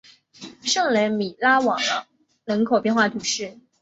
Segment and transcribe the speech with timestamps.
[0.63, 2.07] 圣雷米拉瓦朗
[2.45, 3.59] 人口变化图示